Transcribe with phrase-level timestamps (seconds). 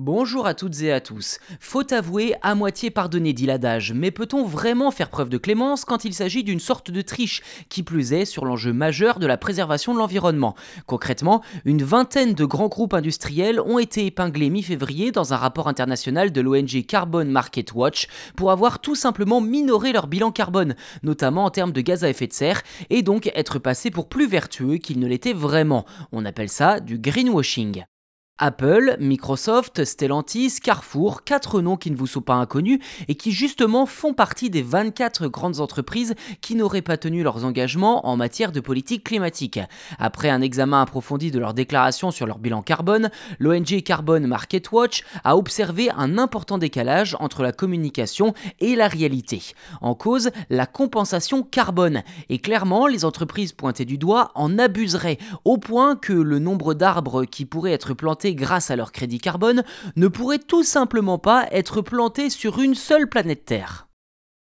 [0.00, 1.40] Bonjour à toutes et à tous.
[1.58, 6.04] Faut avouer, à moitié pardonner dit l'adage, mais peut-on vraiment faire preuve de clémence quand
[6.04, 9.92] il s'agit d'une sorte de triche, qui plus est sur l'enjeu majeur de la préservation
[9.94, 10.54] de l'environnement?
[10.86, 16.30] Concrètement, une vingtaine de grands groupes industriels ont été épinglés mi-février dans un rapport international
[16.30, 18.06] de l'ONG Carbon Market Watch
[18.36, 22.28] pour avoir tout simplement minoré leur bilan carbone, notamment en termes de gaz à effet
[22.28, 25.84] de serre, et donc être passés pour plus vertueux qu'ils ne l'étaient vraiment.
[26.12, 27.82] On appelle ça du greenwashing.
[28.38, 32.78] Apple, Microsoft, Stellantis, Carrefour, quatre noms qui ne vous sont pas inconnus
[33.08, 38.06] et qui justement font partie des 24 grandes entreprises qui n'auraient pas tenu leurs engagements
[38.06, 39.58] en matière de politique climatique.
[39.98, 45.04] Après un examen approfondi de leurs déclarations sur leur bilan carbone, l'ONG Carbon Market Watch
[45.24, 49.42] a observé un important décalage entre la communication et la réalité.
[49.80, 52.02] En cause, la compensation carbone.
[52.28, 57.24] Et clairement, les entreprises pointées du doigt en abuseraient, au point que le nombre d'arbres
[57.24, 59.64] qui pourraient être plantés grâce à leur crédit carbone
[59.96, 63.87] ne pourraient tout simplement pas être plantés sur une seule planète Terre.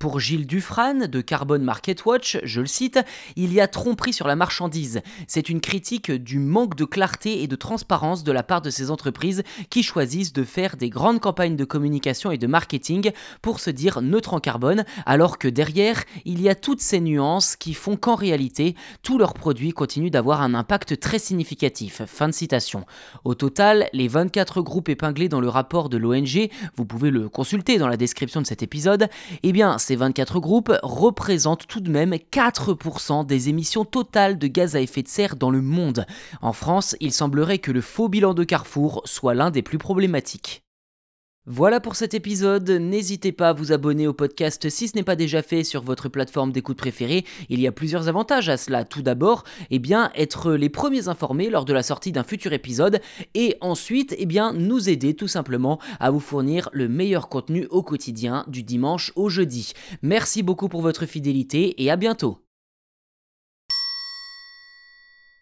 [0.00, 2.98] Pour Gilles Dufrane de Carbon Market Watch, je le cite,
[3.36, 5.02] il y a tromperie sur la marchandise.
[5.26, 8.90] C'est une critique du manque de clarté et de transparence de la part de ces
[8.90, 13.12] entreprises qui choisissent de faire des grandes campagnes de communication et de marketing
[13.42, 17.54] pour se dire neutre en carbone, alors que derrière, il y a toutes ces nuances
[17.54, 22.00] qui font qu'en réalité, tous leurs produits continuent d'avoir un impact très significatif.
[22.06, 22.86] Fin de citation.
[23.24, 27.76] Au total, les 24 groupes épinglés dans le rapport de l'ONG, vous pouvez le consulter
[27.76, 29.06] dans la description de cet épisode,
[29.42, 34.76] eh bien, ces 24 groupes représentent tout de même 4% des émissions totales de gaz
[34.76, 36.06] à effet de serre dans le monde.
[36.42, 40.62] En France, il semblerait que le faux bilan de Carrefour soit l'un des plus problématiques.
[41.46, 45.16] Voilà pour cet épisode, n'hésitez pas à vous abonner au podcast si ce n'est pas
[45.16, 48.84] déjà fait sur votre plateforme d'écoute préférée, il y a plusieurs avantages à cela.
[48.84, 53.00] Tout d'abord, eh bien, être les premiers informés lors de la sortie d'un futur épisode,
[53.32, 58.44] et ensuite, eh nous aider tout simplement à vous fournir le meilleur contenu au quotidien
[58.46, 59.72] du dimanche au jeudi.
[60.02, 62.38] Merci beaucoup pour votre fidélité et à bientôt